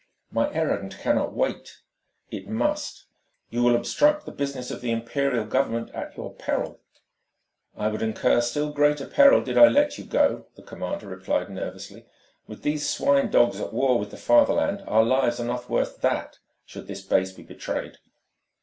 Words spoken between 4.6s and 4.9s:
of the